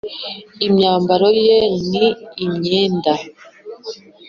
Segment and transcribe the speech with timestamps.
[0.67, 1.57] imyambaro ye
[1.91, 2.05] ni
[2.45, 3.23] imyenda y